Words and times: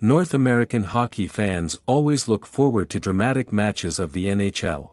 North 0.00 0.32
American 0.32 0.84
hockey 0.84 1.26
fans 1.26 1.76
always 1.84 2.28
look 2.28 2.46
forward 2.46 2.88
to 2.90 3.00
dramatic 3.00 3.52
matches 3.52 3.98
of 3.98 4.12
the 4.12 4.26
NHL. 4.26 4.90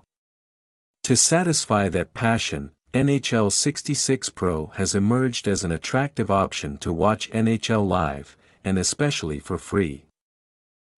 To 1.03 1.15
satisfy 1.15 1.89
that 1.89 2.15
passion, 2.15 2.71
NHL 2.91 3.51
66 3.51 4.31
Pro 4.31 4.71
has 4.77 4.95
emerged 4.95 5.47
as 5.47 5.63
an 5.63 5.71
attractive 5.71 6.31
option 6.31 6.79
to 6.79 6.91
watch 6.91 7.29
NHL 7.29 7.87
live, 7.87 8.35
and 8.63 8.79
especially 8.79 9.37
for 9.37 9.59
free. 9.59 10.05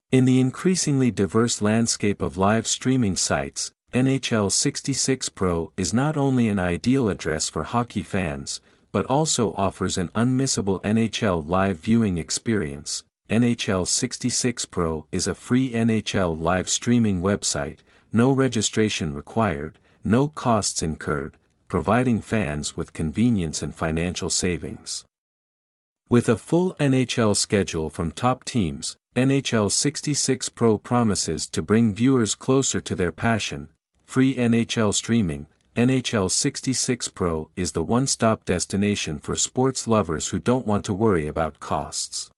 In 0.09 0.23
the 0.23 0.39
increasingly 0.39 1.11
diverse 1.11 1.61
landscape 1.61 2.21
of 2.21 2.37
live 2.37 2.65
streaming 2.65 3.17
sites, 3.17 3.73
NHL 3.93 4.49
66 4.49 5.27
Pro 5.27 5.73
is 5.75 5.93
not 5.93 6.15
only 6.15 6.47
an 6.47 6.59
ideal 6.59 7.09
address 7.09 7.49
for 7.49 7.63
hockey 7.63 8.03
fans, 8.03 8.61
but 8.93 9.05
also 9.07 9.53
offers 9.55 9.97
an 9.97 10.07
unmissable 10.15 10.81
NHL 10.83 11.45
live 11.45 11.79
viewing 11.79 12.17
experience. 12.17 13.03
NHL 13.29 13.85
66 13.85 14.63
Pro 14.67 15.05
is 15.11 15.27
a 15.27 15.35
free 15.35 15.73
NHL 15.73 16.39
live 16.39 16.69
streaming 16.69 17.21
website, 17.21 17.79
no 18.13 18.31
registration 18.31 19.13
required, 19.13 19.79
no 20.01 20.29
costs 20.29 20.81
incurred, 20.81 21.35
providing 21.67 22.21
fans 22.21 22.77
with 22.77 22.93
convenience 22.93 23.61
and 23.61 23.75
financial 23.75 24.29
savings. 24.29 25.03
With 26.07 26.29
a 26.29 26.37
full 26.37 26.73
NHL 26.75 27.35
schedule 27.35 27.89
from 27.89 28.11
top 28.11 28.45
teams, 28.45 28.95
NHL 29.17 29.73
66 29.73 30.47
Pro 30.47 30.77
promises 30.77 31.47
to 31.47 31.61
bring 31.61 31.93
viewers 31.93 32.33
closer 32.33 32.79
to 32.79 32.95
their 32.95 33.11
passion, 33.11 33.67
free 34.05 34.35
NHL 34.35 34.93
streaming, 34.93 35.47
NHL 35.75 36.31
66 36.31 37.09
Pro 37.09 37.49
is 37.57 37.73
the 37.73 37.83
one-stop 37.83 38.45
destination 38.45 39.19
for 39.19 39.35
sports 39.35 39.85
lovers 39.85 40.29
who 40.29 40.39
don't 40.39 40.65
want 40.65 40.85
to 40.85 40.93
worry 40.93 41.27
about 41.27 41.59
costs. 41.59 42.31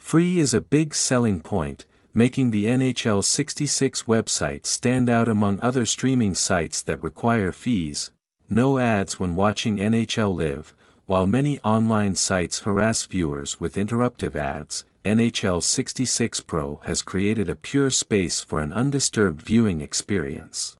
Free 0.00 0.40
is 0.40 0.52
a 0.52 0.60
big 0.60 0.92
selling 0.92 1.40
point, 1.40 1.86
making 2.12 2.50
the 2.50 2.64
NHL 2.64 3.22
66 3.22 4.02
website 4.04 4.66
stand 4.66 5.08
out 5.08 5.28
among 5.28 5.60
other 5.60 5.86
streaming 5.86 6.34
sites 6.34 6.82
that 6.82 7.00
require 7.00 7.52
fees, 7.52 8.10
no 8.48 8.78
ads 8.78 9.20
when 9.20 9.36
watching 9.36 9.76
NHL 9.76 10.34
Live, 10.34 10.74
while 11.06 11.26
many 11.26 11.60
online 11.60 12.16
sites 12.16 12.60
harass 12.60 13.06
viewers 13.06 13.60
with 13.60 13.76
interruptive 13.76 14.34
ads, 14.34 14.84
NHL 15.04 15.62
66 15.62 16.40
Pro 16.40 16.80
has 16.84 17.02
created 17.02 17.48
a 17.48 17.54
pure 17.54 17.90
space 17.90 18.40
for 18.40 18.60
an 18.60 18.72
undisturbed 18.72 19.42
viewing 19.42 19.80
experience. 19.80 20.76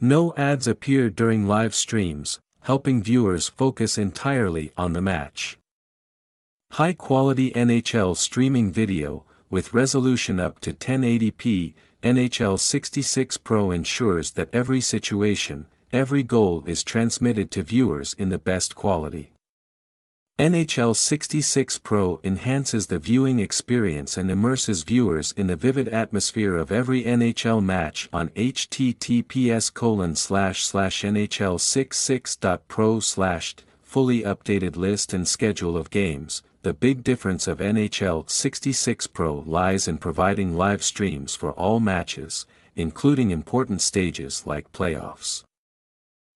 No 0.00 0.32
ads 0.38 0.66
appear 0.66 1.10
during 1.10 1.46
live 1.46 1.74
streams, 1.74 2.40
helping 2.62 3.02
viewers 3.02 3.48
focus 3.48 3.98
entirely 3.98 4.72
on 4.78 4.94
the 4.94 5.02
match. 5.02 5.58
High-quality 6.76 7.50
NHL 7.50 8.16
streaming 8.16 8.72
video, 8.72 9.26
with 9.50 9.74
resolution 9.74 10.40
up 10.40 10.58
to 10.60 10.72
1080p, 10.72 11.74
NHL 12.02 12.58
66 12.58 13.36
Pro 13.36 13.70
ensures 13.70 14.30
that 14.30 14.48
every 14.54 14.80
situation, 14.80 15.66
every 15.92 16.22
goal 16.22 16.64
is 16.66 16.82
transmitted 16.82 17.50
to 17.50 17.62
viewers 17.62 18.14
in 18.14 18.30
the 18.30 18.38
best 18.38 18.74
quality. 18.74 19.32
NHL 20.38 20.96
66 20.96 21.76
Pro 21.80 22.20
enhances 22.24 22.86
the 22.86 22.98
viewing 22.98 23.38
experience 23.38 24.16
and 24.16 24.30
immerses 24.30 24.82
viewers 24.82 25.32
in 25.32 25.48
the 25.48 25.56
vivid 25.56 25.88
atmosphere 25.88 26.56
of 26.56 26.72
every 26.72 27.04
NHL 27.04 27.62
match 27.62 28.08
on 28.14 28.30
https 28.30 29.74
colon 29.74 30.16
slash 30.16 30.64
slash 30.64 31.02
nhl66.pro 31.02 33.00
slash 33.00 33.56
fully 33.82 34.22
updated 34.22 34.76
list 34.76 35.12
and 35.12 35.28
schedule 35.28 35.76
of 35.76 35.90
games. 35.90 36.42
The 36.62 36.72
big 36.72 37.02
difference 37.02 37.48
of 37.48 37.58
NHL 37.58 38.30
66 38.30 39.08
Pro 39.08 39.40
lies 39.40 39.88
in 39.88 39.98
providing 39.98 40.56
live 40.56 40.84
streams 40.84 41.34
for 41.34 41.50
all 41.54 41.80
matches, 41.80 42.46
including 42.76 43.32
important 43.32 43.80
stages 43.80 44.44
like 44.46 44.70
playoffs. 44.70 45.42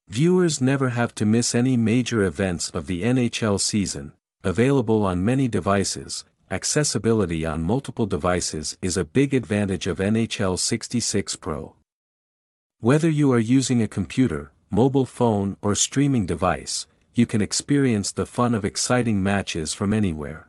Viewers 0.08 0.60
never 0.60 0.88
have 0.88 1.14
to 1.14 1.25
miss 1.25 1.54
any 1.54 1.76
major 1.76 2.25
events 2.25 2.70
of 2.70 2.88
the 2.88 3.04
NHL 3.04 3.60
season, 3.60 4.14
available 4.42 5.04
on 5.04 5.25
many 5.25 5.47
devices, 5.47 6.25
accessibility 6.50 7.47
on 7.47 7.62
multiple 7.62 8.06
devices 8.06 8.76
is 8.82 8.97
a 8.97 9.04
big 9.04 9.32
advantage 9.32 9.87
of 9.87 9.98
NHL 9.98 10.58
66 10.58 11.37
Pro. 11.37 11.76
Whether 12.81 13.08
you 13.08 13.32
are 13.32 13.38
using 13.38 13.81
a 13.81 13.87
computer, 13.87 14.50
mobile 14.70 15.06
phone 15.06 15.56
or 15.62 15.76
streaming 15.76 16.26
device, 16.26 16.88
you 17.16 17.25
can 17.25 17.41
experience 17.41 18.12
the 18.12 18.27
fun 18.27 18.54
of 18.54 18.65
exciting 18.65 19.22
matches 19.22 19.72
from 19.72 19.94
anywhere. 19.94 20.49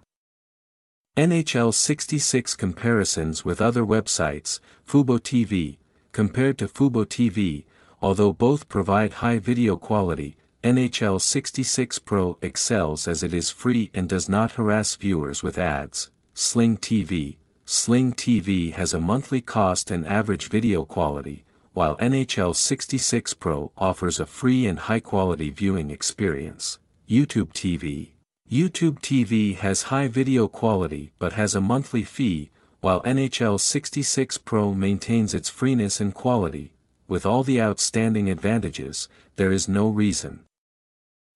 NHL 1.15 1.73
66 1.73 2.55
comparisons 2.55 3.45
with 3.45 3.61
other 3.61 3.83
websites, 3.83 4.59
Fubo 4.85 5.17
TV, 5.17 5.77
compared 6.11 6.57
to 6.57 6.67
Fubo 6.67 7.05
TV, 7.05 7.63
although 8.01 8.33
both 8.33 8.67
provide 8.67 9.13
high 9.13 9.39
video 9.39 9.77
quality, 9.77 10.35
NHL 10.61 11.21
66 11.21 11.99
Pro 11.99 12.37
excels 12.41 13.07
as 13.07 13.23
it 13.23 13.33
is 13.33 13.49
free 13.49 13.89
and 13.93 14.09
does 14.09 14.27
not 14.27 14.51
harass 14.51 14.97
viewers 14.97 15.41
with 15.41 15.57
ads. 15.57 16.11
Sling 16.33 16.77
TV 16.77 17.37
Sling 17.65 18.13
TV 18.13 18.73
has 18.73 18.93
a 18.93 18.99
monthly 18.99 19.41
cost 19.41 19.89
and 19.89 20.05
average 20.05 20.49
video 20.49 20.83
quality, 20.83 21.45
while 21.77 21.95
NHL 21.97 22.55
66 22.55 23.35
Pro 23.35 23.71
offers 23.77 24.19
a 24.19 24.25
free 24.25 24.65
and 24.65 24.79
high-quality 24.79 25.51
viewing 25.51 25.91
experience. 25.91 26.79
YouTube 27.07 27.53
TV 27.53 28.13
YouTube 28.49 28.99
TV 28.99 29.55
has 29.55 29.93
high 29.93 30.07
video 30.07 30.47
quality 30.47 31.11
but 31.19 31.33
has 31.33 31.53
a 31.53 31.61
monthly 31.61 32.01
fee, 32.01 32.49
while 32.81 33.03
NHL 33.03 33.59
66 33.59 34.39
Pro 34.39 34.73
maintains 34.73 35.35
its 35.35 35.49
freeness 35.49 36.01
and 36.01 36.15
quality, 36.15 36.71
with 37.07 37.27
all 37.27 37.43
the 37.43 37.61
outstanding 37.61 38.27
advantages, 38.27 39.07
there 39.35 39.51
is 39.51 39.67
no 39.67 39.87
reason 39.87 40.39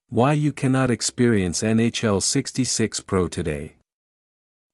why 0.09 0.33
you 0.33 0.51
cannot 0.51 0.89
experience 0.89 1.61
NHL 1.61 2.19
66 2.19 2.99
Pro 3.01 3.27
today. 3.27 3.75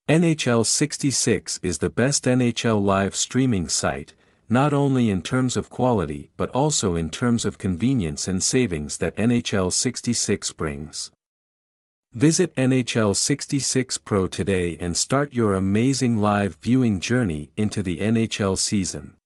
NHL 0.08 0.66
66 0.66 1.60
is 1.62 1.80
the 1.80 1.90
best 1.90 2.24
NHL 2.24 2.82
live 2.82 3.18
streaming 3.18 3.68
site, 3.68 4.14
not 4.50 4.74
only 4.74 5.10
in 5.10 5.22
terms 5.22 5.58
of 5.58 5.70
quality 5.70 6.32
but 6.38 6.50
also 6.52 6.96
in 6.96 7.10
terms 7.10 7.44
of 7.44 7.58
convenience 7.58 8.28
and 8.28 8.42
savings 8.42 8.98
that 8.98 9.16
NHL 9.18 9.74
66 9.74 10.54
brings. 10.54 11.12
Visit 12.14 12.56
NHL 12.56 13.16
66 13.16 13.98
Pro 13.98 14.28
today 14.28 14.78
and 14.80 14.96
start 14.96 15.34
your 15.34 15.54
amazing 15.54 16.18
live 16.18 16.56
viewing 16.62 17.02
journey 17.02 17.52
into 17.58 17.84
the 17.84 18.00
NHL 18.00 18.58
season. 18.58 19.17